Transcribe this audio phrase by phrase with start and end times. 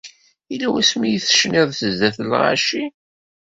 [0.51, 2.83] Yella wasmi ay tecniḍ sdat lɣaci?